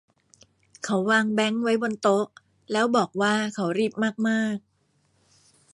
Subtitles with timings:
[0.83, 2.25] เขาวางแบงค์ไว้บนโต๊ะ
[2.71, 4.57] แล้วบอกว่าเขารีบมากมาก